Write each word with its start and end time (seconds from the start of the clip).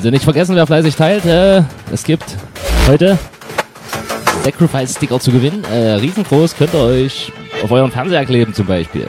Also 0.00 0.08
nicht 0.08 0.24
vergessen, 0.24 0.56
wer 0.56 0.66
fleißig 0.66 0.96
teilt. 0.96 1.26
Äh, 1.26 1.62
es 1.92 2.04
gibt 2.04 2.24
heute 2.88 3.18
Sacrifice-Sticker 4.44 5.20
zu 5.20 5.30
gewinnen. 5.30 5.62
Äh, 5.64 5.96
riesengroß 5.96 6.56
könnt 6.56 6.72
ihr 6.72 6.80
euch 6.80 7.30
auf 7.62 7.70
euren 7.70 7.90
Fernseher 7.90 8.24
kleben 8.24 8.54
zum 8.54 8.64
Beispiel. 8.64 9.08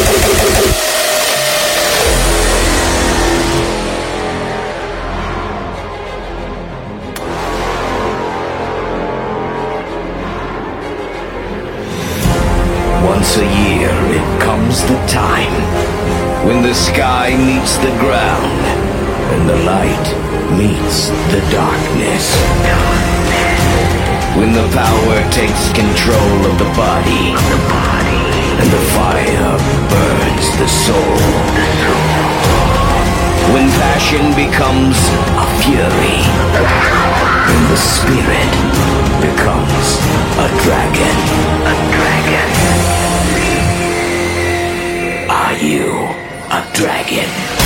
takes 25.31 25.71
control 25.71 26.45
of 26.45 26.57
the 26.59 26.69
body, 26.75 27.31
and 28.59 28.69
the 28.69 28.83
fire 28.95 29.57
burns 29.89 30.47
the 30.59 30.67
soul. 30.67 31.17
When 33.53 33.67
passion 33.79 34.35
becomes 34.35 34.97
a 35.43 35.47
fury, 35.63 36.19
and 37.51 37.63
the 37.71 37.79
spirit 37.79 38.51
becomes 39.23 39.87
a 40.35 40.47
dragon. 40.63 41.15
A 41.63 41.75
dragon. 41.95 42.49
Are 45.29 45.55
you 45.57 45.87
a 46.51 46.61
dragon? 46.73 47.60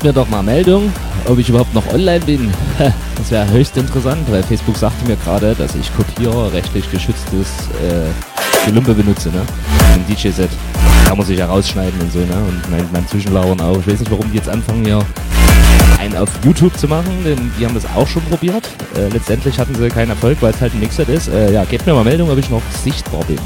Gebt 0.00 0.16
mir 0.16 0.22
doch 0.22 0.30
mal 0.30 0.42
Meldung, 0.42 0.90
ob 1.26 1.38
ich 1.38 1.50
überhaupt 1.50 1.74
noch 1.74 1.86
online 1.92 2.20
bin. 2.20 2.50
Das 3.16 3.30
wäre 3.30 3.50
höchst 3.50 3.76
interessant, 3.76 4.22
weil 4.30 4.42
Facebook 4.42 4.78
sagte 4.78 5.06
mir 5.06 5.16
gerade, 5.16 5.54
dass 5.54 5.74
ich 5.74 5.94
kopierrechtlich 5.94 6.90
geschütztes 6.90 7.48
äh, 7.82 8.64
Gelumpe 8.64 8.94
benutze, 8.94 9.28
ne? 9.28 9.42
Im 9.94 10.06
DJ-Set. 10.06 10.48
Kann 11.06 11.18
man 11.18 11.26
sich 11.26 11.38
ja 11.38 11.44
rausschneiden 11.44 12.00
und 12.00 12.10
so, 12.10 12.20
ne? 12.20 12.34
Und 12.48 12.70
mein, 12.70 12.88
mein 12.94 13.06
Zwischenlauern 13.06 13.60
auch. 13.60 13.78
Ich 13.78 13.86
weiß 13.86 14.00
nicht, 14.00 14.10
warum 14.10 14.30
die 14.30 14.38
jetzt 14.38 14.48
anfangen, 14.48 14.86
hier 14.86 15.04
einen 15.98 16.16
auf 16.16 16.30
YouTube 16.42 16.74
zu 16.78 16.88
machen, 16.88 17.12
denn 17.26 17.52
die 17.60 17.66
haben 17.66 17.74
das 17.74 17.84
auch 17.94 18.08
schon 18.08 18.22
probiert. 18.22 18.66
Äh, 18.96 19.08
letztendlich 19.10 19.58
hatten 19.58 19.74
sie 19.74 19.88
keinen 19.90 20.08
Erfolg, 20.08 20.38
weil 20.40 20.54
es 20.54 20.60
halt 20.62 20.72
ein 20.72 20.80
Mixer 20.80 21.06
ist. 21.06 21.28
Äh, 21.28 21.52
ja, 21.52 21.64
gebt 21.64 21.84
mir 21.84 21.92
mal 21.92 22.04
Meldung, 22.04 22.30
ob 22.30 22.38
ich 22.38 22.48
noch 22.48 22.62
sichtbar 22.82 23.22
bin. 23.24 23.38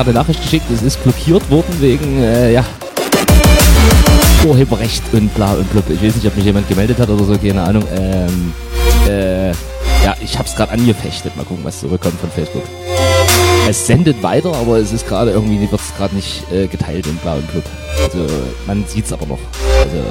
Gerade 0.00 0.10
eine 0.12 0.18
Nachricht 0.20 0.40
geschickt, 0.40 0.64
es 0.74 0.80
ist 0.80 1.02
blockiert 1.02 1.50
worden 1.50 1.76
wegen, 1.78 2.22
äh, 2.22 2.52
ja, 2.52 2.64
Urheberrecht 4.46 5.02
und 5.12 5.34
bla 5.34 5.52
und 5.52 5.70
blub. 5.70 5.84
Ich 5.90 6.02
weiß 6.02 6.14
nicht, 6.14 6.26
ob 6.26 6.34
mich 6.36 6.46
jemand 6.46 6.66
gemeldet 6.70 6.98
hat 6.98 7.10
oder 7.10 7.22
so, 7.22 7.36
keine 7.36 7.62
Ahnung. 7.62 7.84
Ähm, 7.94 8.54
äh, 9.06 9.50
ja, 10.02 10.16
ich 10.22 10.38
hab's 10.38 10.56
gerade 10.56 10.72
angefechtet. 10.72 11.36
Mal 11.36 11.44
gucken, 11.44 11.62
was 11.64 11.80
zurückkommt 11.80 12.18
von 12.18 12.30
Facebook. 12.30 12.62
Es 13.68 13.86
sendet 13.86 14.22
weiter, 14.22 14.54
aber 14.54 14.78
es 14.78 14.90
ist 14.90 15.06
gerade 15.06 15.32
irgendwie, 15.32 15.70
wird's 15.70 15.92
gerade 15.98 16.14
nicht 16.16 16.50
äh, 16.50 16.66
geteilt 16.66 17.06
und 17.06 17.20
bla 17.20 17.34
und 17.34 17.46
blub. 17.52 17.64
Also, 18.02 18.26
man 18.66 18.86
sieht's 18.86 19.12
aber 19.12 19.26
noch. 19.26 19.38
Also, 19.80 20.02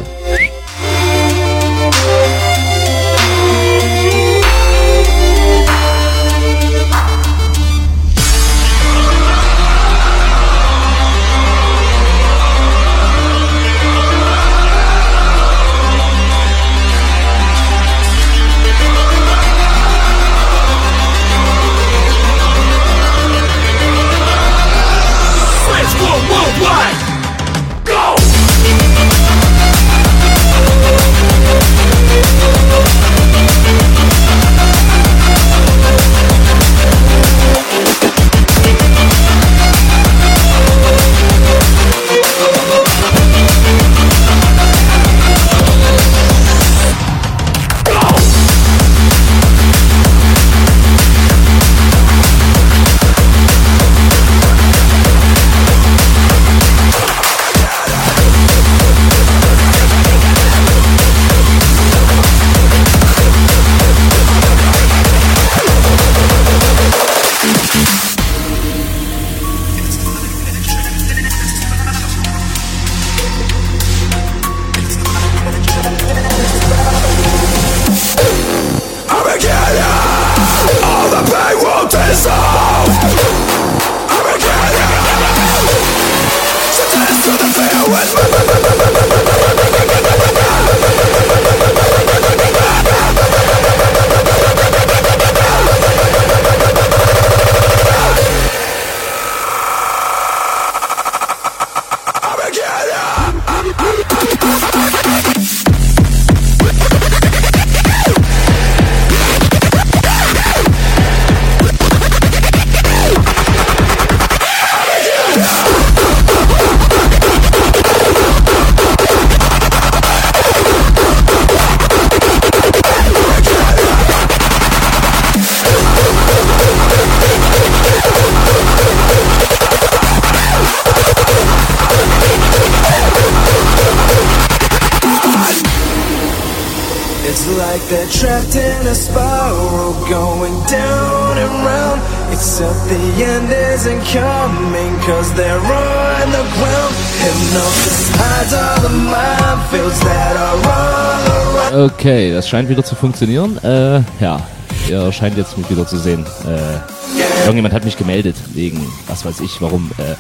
scheint 152.50 152.68
wieder 152.68 152.84
zu 152.84 152.96
funktionieren. 152.96 153.58
Äh, 153.64 154.02
ja, 154.20 154.42
ihr 154.90 155.12
scheint 155.14 155.38
jetzt 155.38 155.58
mich 155.58 155.70
wieder 155.70 155.86
zu 155.86 155.98
sehen. 155.98 156.26
Äh, 156.46 157.42
irgendjemand 157.42 157.74
hat 157.74 157.86
mich 157.86 157.96
gemeldet, 157.96 158.36
wegen, 158.54 158.86
was 159.08 159.24
weiß 159.24 159.40
ich, 159.42 159.62
warum. 159.62 159.92
Äh, 159.98 160.16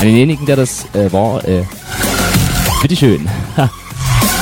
an 0.00 0.02
denjenigen, 0.02 0.46
der 0.46 0.56
das 0.56 0.84
äh, 0.94 1.12
war, 1.12 1.44
äh, 1.44 1.62
bitteschön. 2.82 3.28
Ha, 3.56 3.70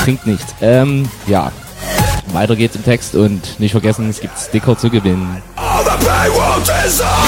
klingt 0.04 0.26
nicht. 0.26 0.46
Ähm, 0.62 1.08
ja, 1.26 1.52
weiter 2.32 2.56
geht's 2.56 2.76
im 2.76 2.84
Text 2.84 3.14
und 3.14 3.60
nicht 3.60 3.72
vergessen, 3.72 4.08
es 4.08 4.20
gibt 4.20 4.38
Sticker 4.38 4.76
zu 4.76 4.88
gewinnen. 4.88 5.42
All 5.56 5.84
the 5.84 6.04
pain 6.04 6.30
will. 6.32 7.27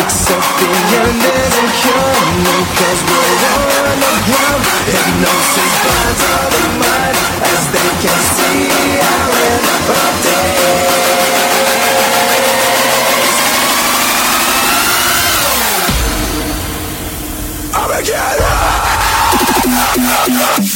Except 0.00 0.48
the 0.60 0.70
end 1.02 1.20
isn't 1.20 1.72
coming, 1.84 2.64
cause 2.76 3.00
we're 3.04 3.36
on 3.52 4.00
the 4.00 4.12
ground. 4.26 4.62
As 7.52 7.64
they 7.72 7.90
can 8.02 8.20
see 8.36 8.60
our 9.04 9.30
end 9.50 9.66
of 9.92 10.14
day. 10.24 10.86
I'm 20.18 20.40
a 20.40 20.75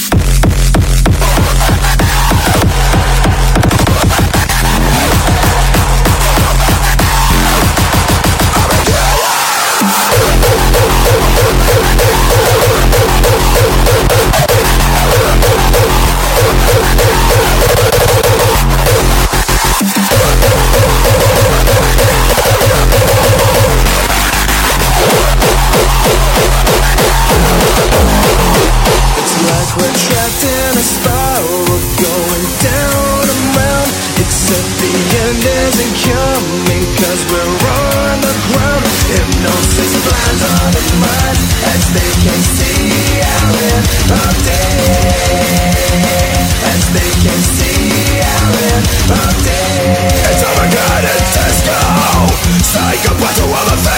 Let's 16.43 16.95
go. 16.95 17.00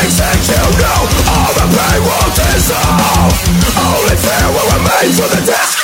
Things 0.02 0.18
that 0.18 0.38
you 0.50 0.58
know. 0.82 1.00
All 1.30 1.52
the 1.54 1.66
pain 1.70 2.00
will 2.02 2.30
dissolve. 2.34 3.34
Only 3.78 4.16
fear 4.18 4.48
will 4.50 4.68
remain 4.74 5.10
for 5.14 5.28
the 5.30 5.81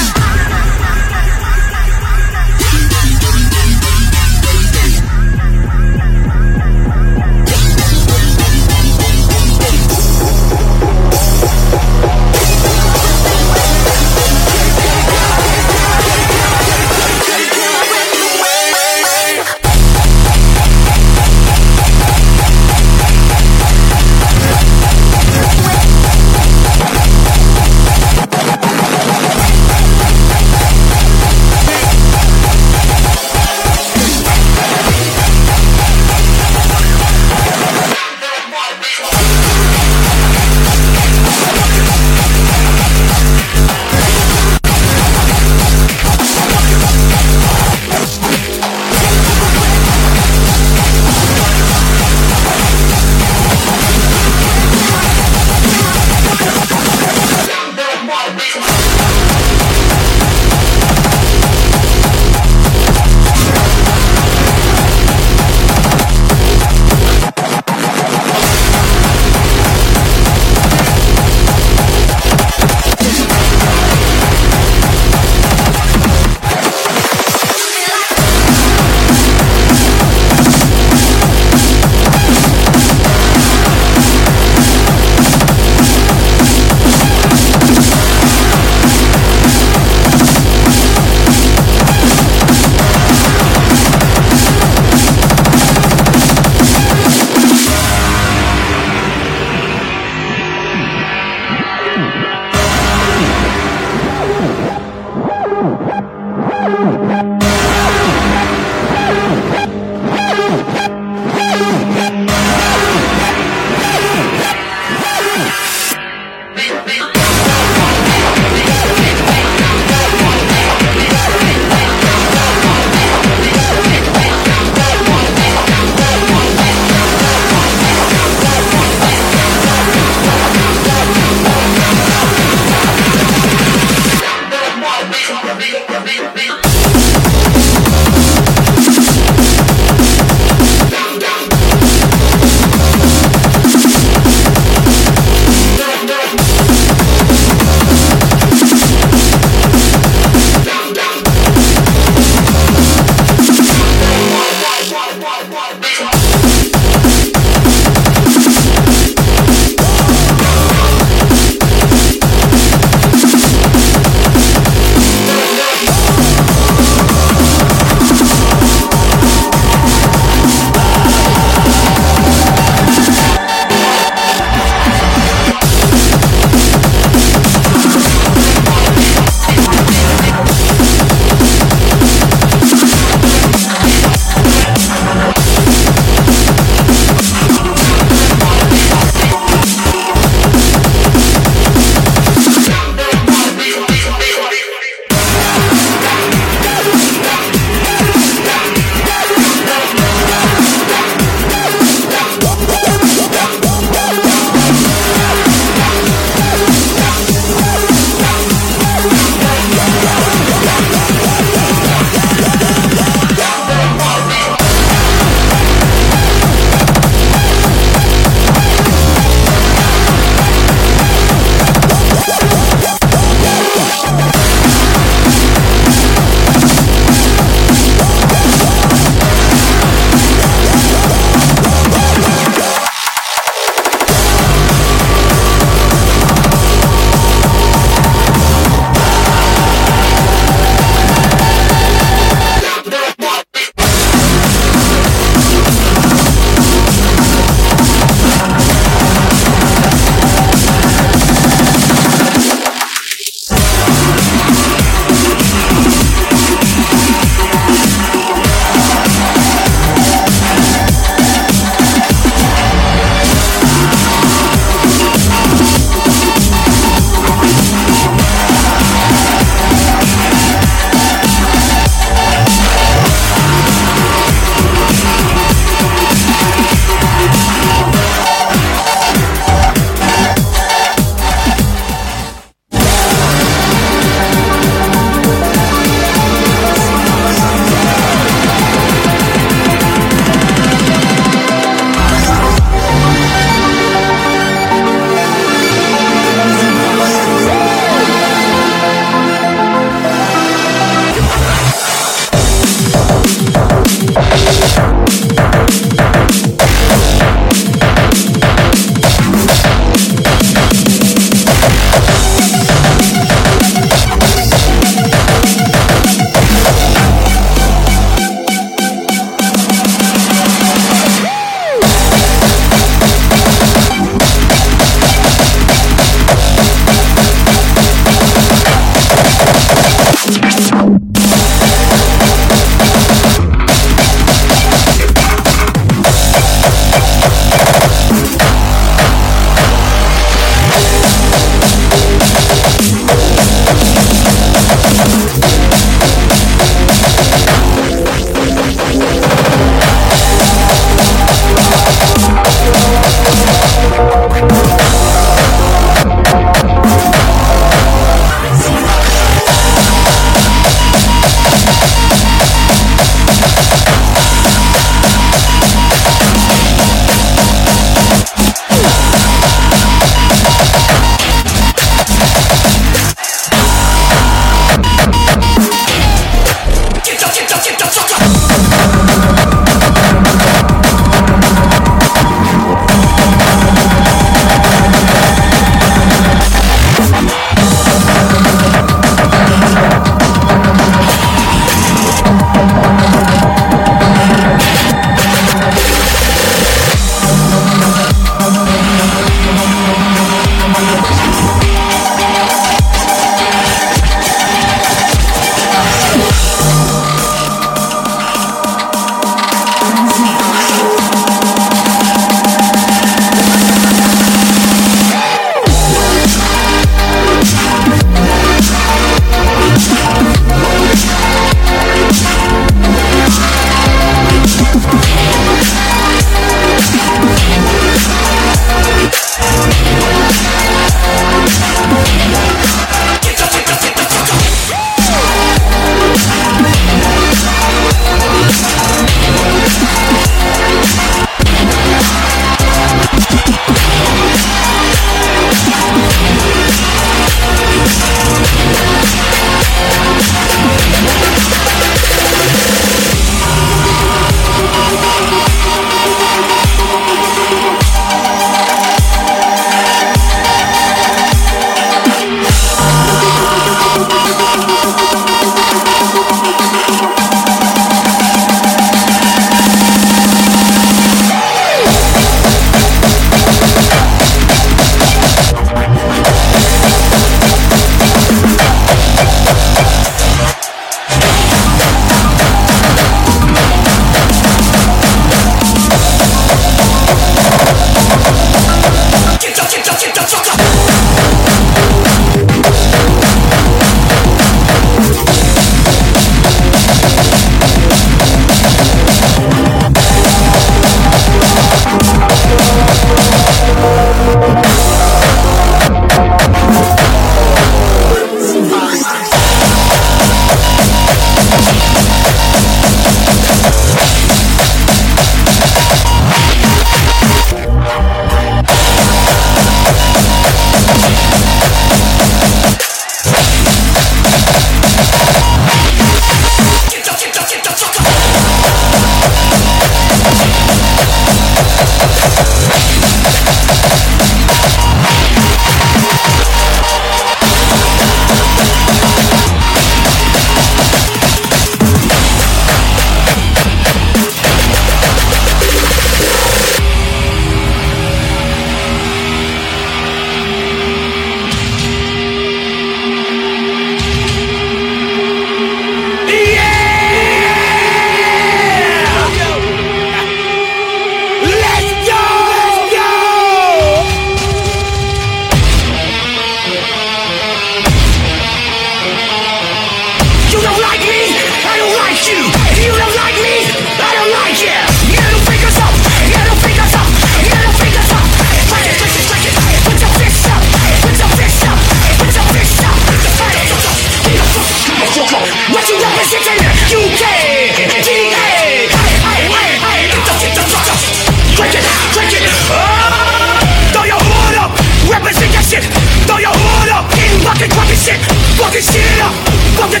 from 599.78 599.90
the 599.94 600.00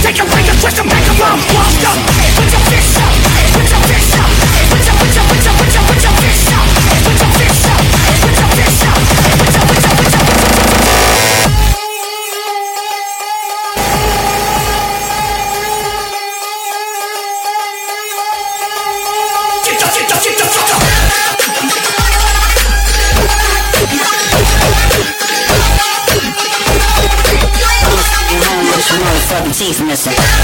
Take 0.00 0.16
your 0.16 0.26
fingers, 0.32 0.60
twist 0.60 0.76
them 0.76 0.88
back 0.88 1.04
around, 1.20 1.40
walk 1.52 1.76
up. 1.84 1.98
Put 2.36 2.48
your 2.48 2.64
fists 2.72 2.96
up, 2.96 3.12
put 3.52 3.68
your 3.68 3.82
fists 3.84 4.16
up. 4.16 4.30
Put 4.72 4.80
your, 4.80 4.96
put 4.96 5.12
your, 5.14 5.24
put 5.28 5.44
your, 5.44 5.52
put 5.52 5.64
your 5.64 5.67
He's 29.68 29.82
missing. 29.82 30.37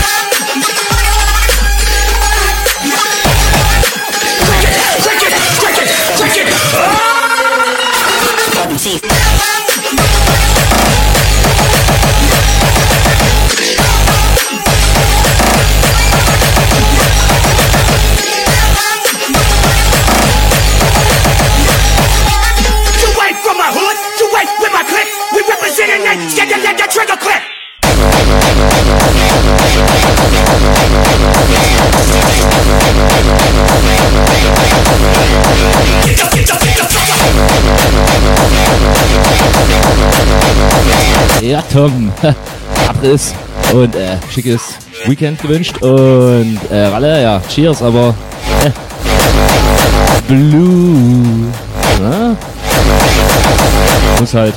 Tom 41.63 42.13
Abriss 42.89 43.35
und 43.73 43.95
äh, 43.95 44.17
schickes 44.31 44.75
Weekend 45.07 45.41
gewünscht. 45.41 45.79
Und 45.83 46.59
äh, 46.71 46.87
Ralle, 46.87 47.23
ja, 47.23 47.41
cheers, 47.49 47.83
aber 47.83 48.15
äh, 48.65 48.71
Blue. 50.29 51.47
Na? 52.01 52.37
Muss 54.21 54.35
halt. 54.35 54.55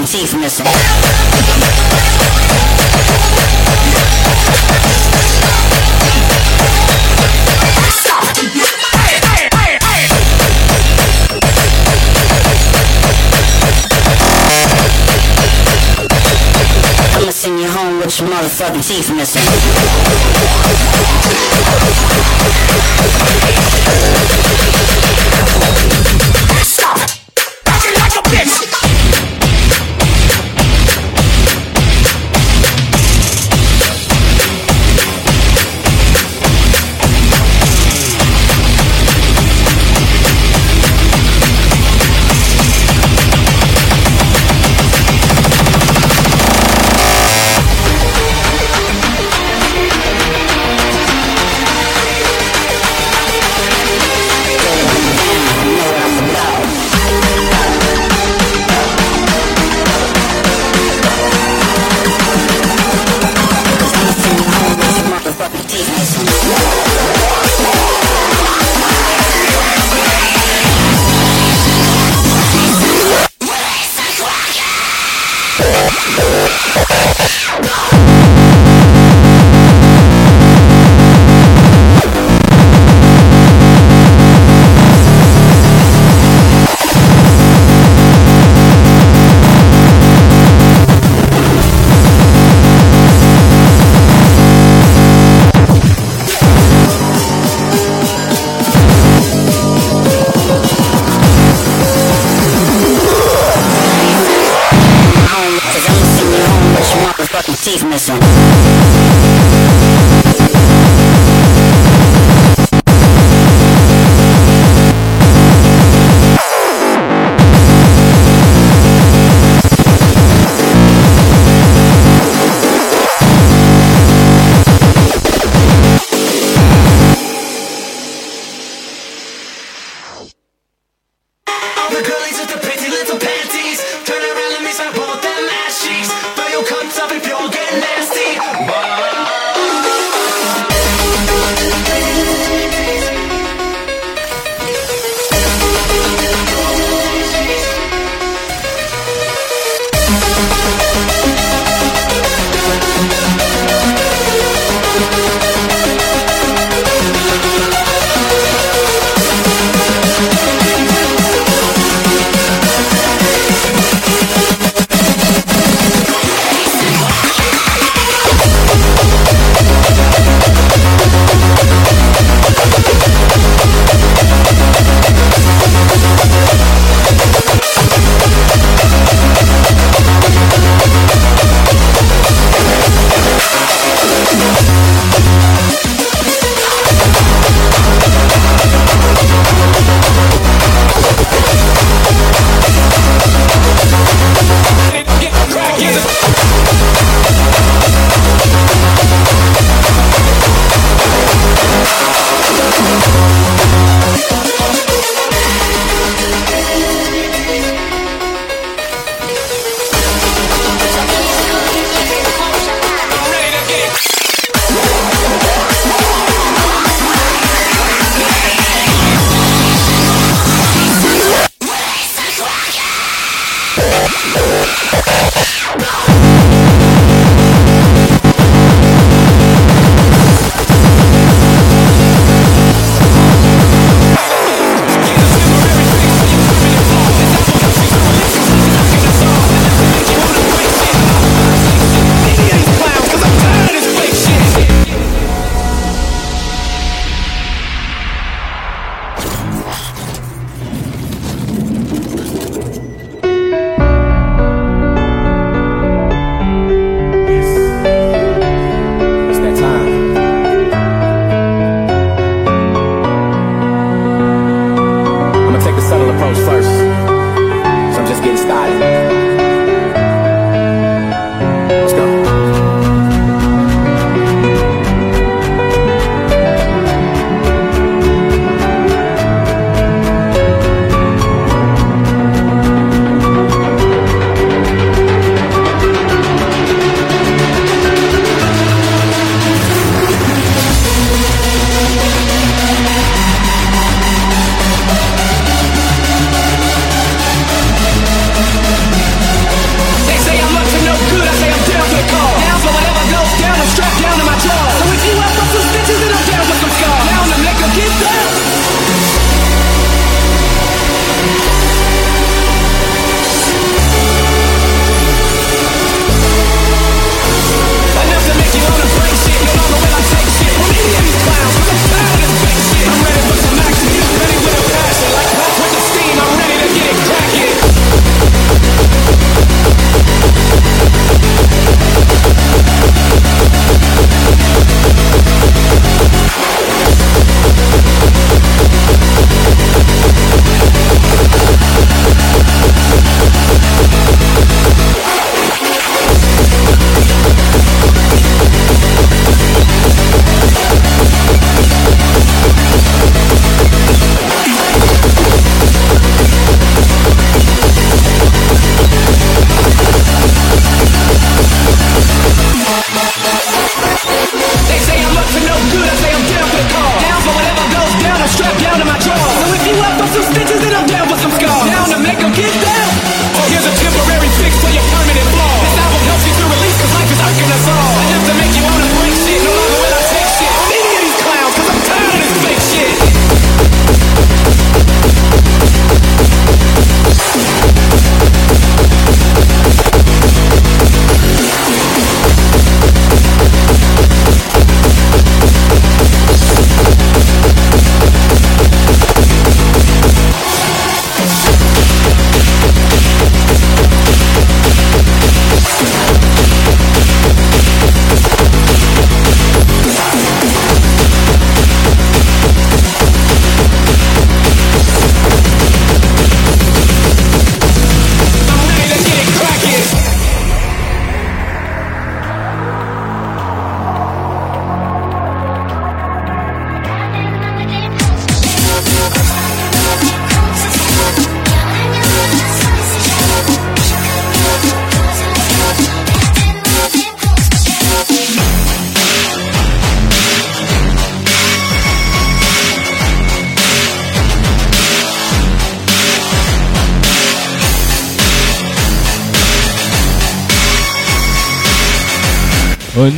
Teeth 0.00 0.34
missing. 0.34 0.66
I'ma 17.14 17.30
send 17.30 17.60
you 17.60 17.68
home 17.68 17.98
with 17.98 18.18
your 18.18 18.28
motherfucking 18.28 18.86
teeth 18.86 19.10
missing. 19.14 19.91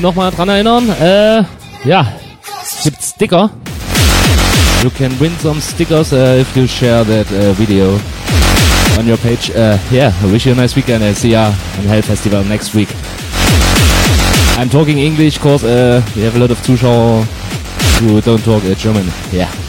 nochmal 0.04 0.30
dran 0.30 0.48
erinnern. 0.50 0.90
Äh, 1.00 1.44
ja, 1.88 2.06
es 2.62 2.84
gibt 2.84 3.02
Sticker. 3.02 3.50
You 4.82 4.90
can 4.90 5.18
win 5.18 5.32
some 5.42 5.60
stickers 5.62 6.12
uh, 6.12 6.38
if 6.40 6.54
you 6.54 6.66
share 6.66 7.04
that 7.04 7.26
uh, 7.32 7.54
video 7.54 7.98
on 8.98 9.08
your 9.08 9.16
page. 9.16 9.50
Uh, 9.50 9.78
yeah, 9.90 10.12
I 10.22 10.26
wish 10.30 10.44
you 10.44 10.52
a 10.52 10.56
nice 10.56 10.76
weekend. 10.76 11.02
I'll 11.02 11.14
see 11.14 11.30
ya 11.30 11.46
on 11.78 11.86
Hell 11.88 12.02
Festival 12.02 12.44
next 12.44 12.74
week. 12.74 12.88
I'm 14.58 14.68
talking 14.68 14.98
English 14.98 15.38
because 15.38 15.64
we 16.14 16.22
have 16.22 16.36
a 16.36 16.38
lot 16.38 16.50
of 16.50 16.58
Zuschauer 16.58 17.24
who 18.00 18.20
don't 18.20 18.44
talk 18.44 18.62
German. 18.76 19.06
Yeah. 19.32 19.63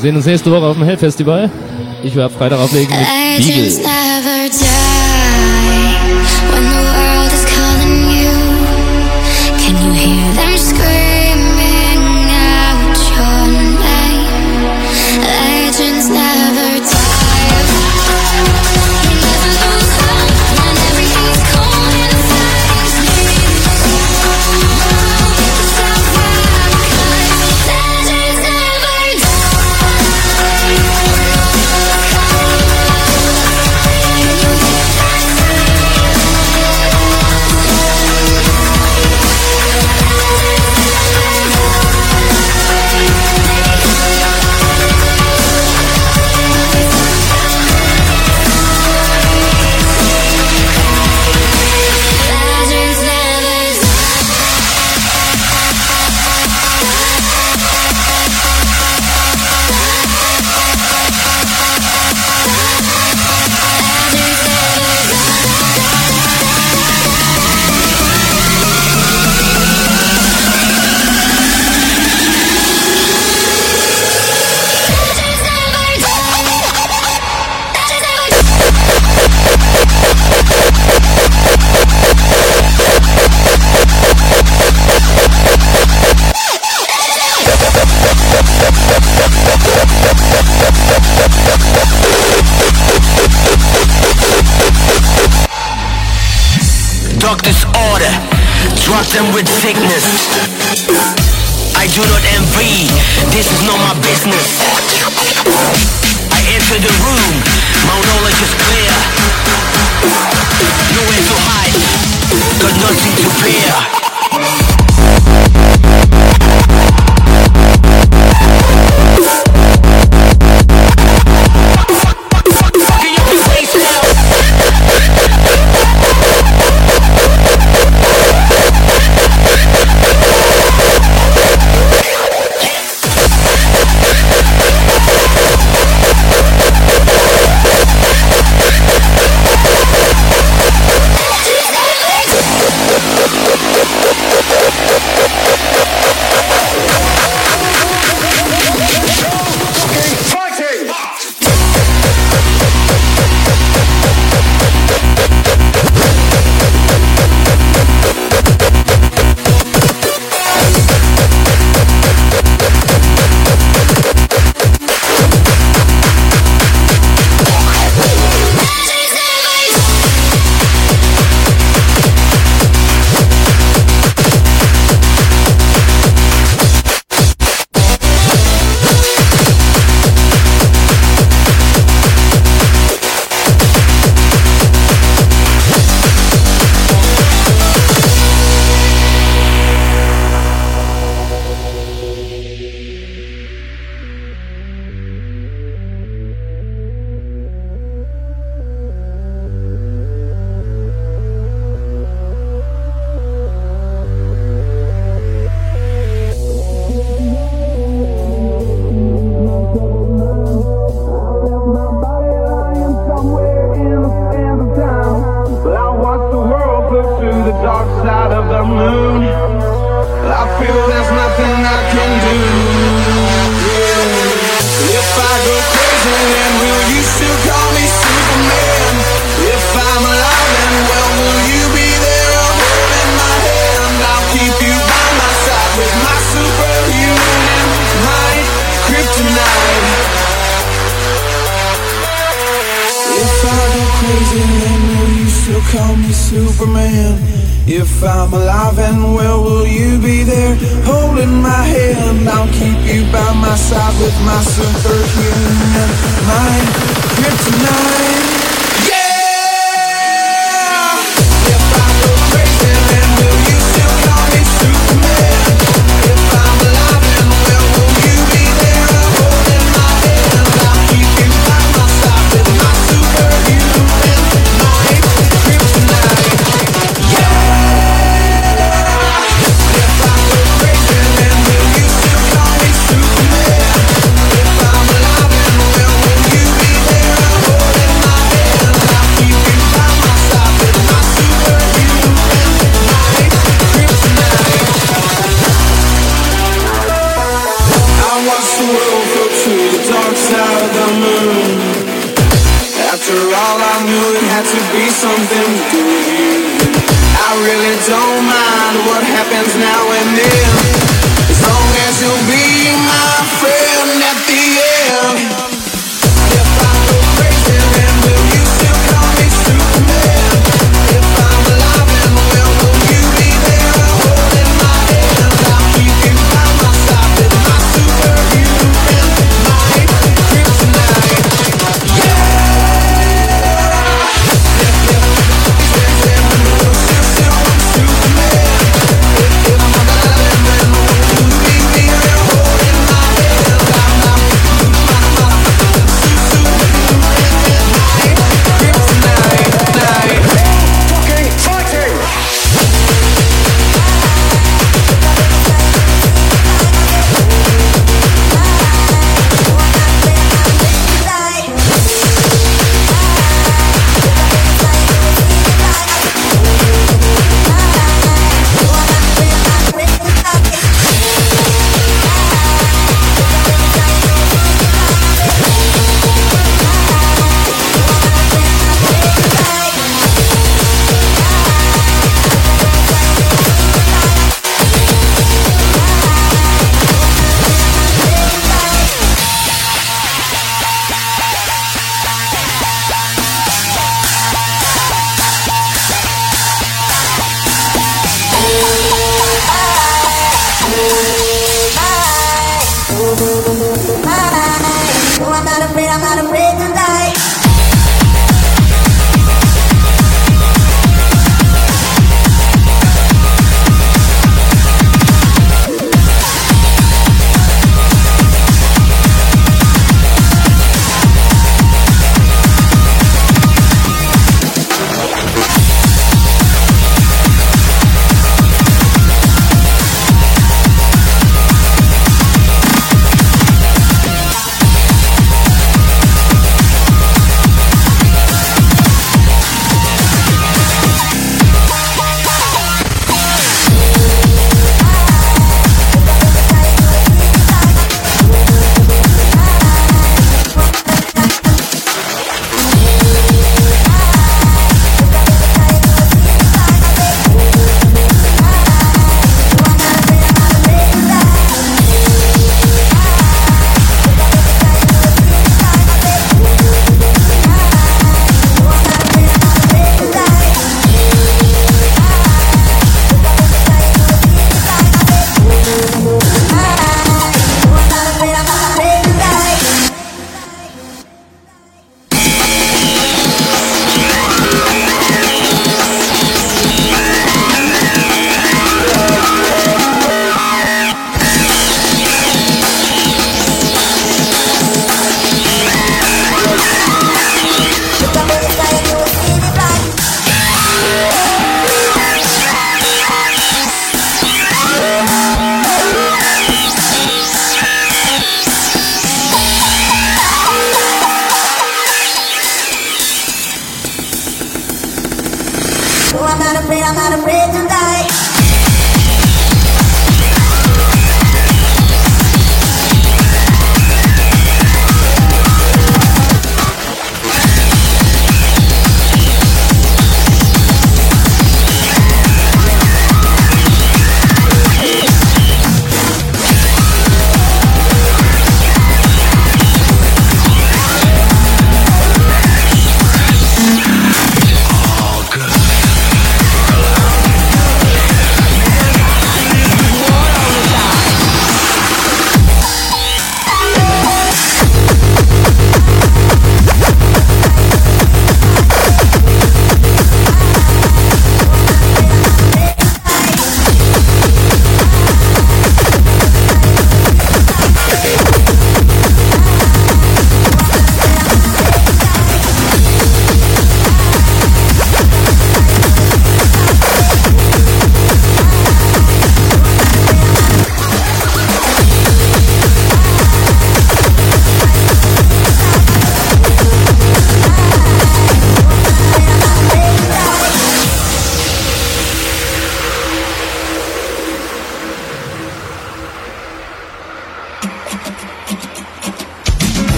Wir 0.00 0.04
sehen 0.04 0.16
uns 0.16 0.24
nächste 0.24 0.50
Woche 0.50 0.64
auf 0.64 0.78
dem 0.78 0.84
Hellfestival. 0.84 1.50
Ich 2.02 2.16
werde 2.16 2.32
Freitag 2.32 2.58
auflegen 2.58 2.88
mit 2.88 3.06
äh, 3.06 3.36
Beagle. 3.36 3.70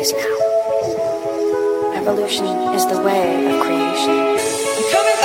Is 0.00 0.12
now. 0.14 1.92
Evolution 1.94 2.46
is 2.74 2.86
the 2.86 3.02
way 3.02 3.46
of 3.46 3.60
creation. 3.60 5.19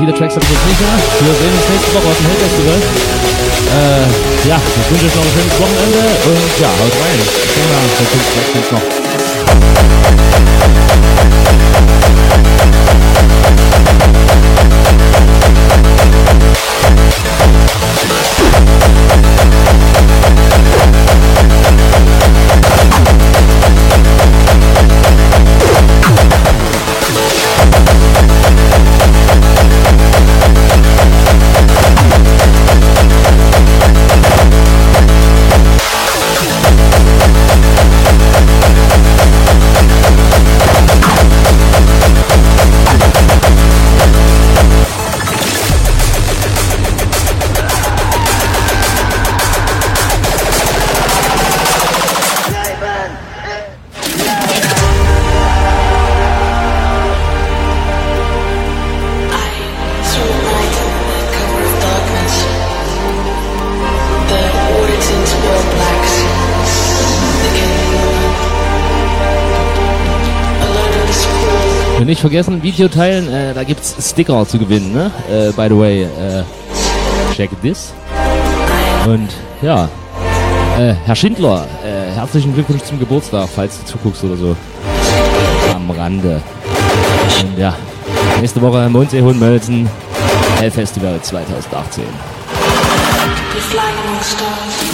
Viele 0.00 0.14
Tracks 0.14 0.34
habe 0.34 0.44
ich 0.46 0.52
jetzt 0.52 0.66
nicht 0.66 0.80
mehr. 0.80 0.96
Wir 1.20 1.34
sehen 1.36 1.52
uns 1.52 1.68
nächste 1.68 1.92
Woche 1.94 2.08
auf 2.08 2.16
dem 2.16 2.26
Hell. 2.32 2.80
Äh, 3.70 4.48
ja, 4.48 4.56
ich 4.56 4.90
wünsche 4.90 5.06
euch 5.06 5.14
noch 5.14 5.22
ein 5.22 5.32
schönes 5.36 5.60
Wochenende 5.60 6.00
und 6.24 6.60
ja, 6.60 6.68
haut 6.68 6.94
rein. 7.04 7.20
Ich 7.20 7.52
denke 7.52 8.20
sind's 8.52 8.72
noch. 8.72 10.19
Und 72.00 72.06
nicht 72.06 72.22
vergessen, 72.22 72.62
Video 72.62 72.88
teilen, 72.88 73.30
äh, 73.30 73.52
da 73.52 73.62
gibt's 73.62 73.94
Sticker 74.00 74.46
zu 74.46 74.58
gewinnen, 74.58 74.90
ne? 74.94 75.10
Äh, 75.30 75.52
by 75.52 75.68
the 75.68 75.78
way, 75.78 76.02
äh, 76.04 76.42
check 77.36 77.50
this. 77.60 77.92
Und 79.06 79.28
ja, 79.60 79.84
äh, 80.78 80.94
Herr 81.04 81.14
Schindler, 81.14 81.66
äh, 81.84 82.10
herzlichen 82.14 82.54
Glückwunsch 82.54 82.84
zum 82.84 82.98
Geburtstag, 82.98 83.50
falls 83.54 83.80
du 83.80 83.84
zuguckst 83.84 84.24
oder 84.24 84.36
so. 84.38 84.56
Am 85.74 85.90
Rande. 85.90 86.40
Und 87.42 87.58
ja, 87.58 87.76
nächste 88.40 88.62
Woche 88.62 88.88
Mondsee 88.88 89.20
Hohenmölzen, 89.20 89.86
Hellfestival 90.58 91.20
2018. 91.20 92.04
We 93.52 93.60
fly 93.60 93.78
among 93.78 94.22
stars. 94.22 94.89